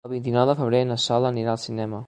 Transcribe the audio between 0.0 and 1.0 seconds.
El vint-i-nou de febrer na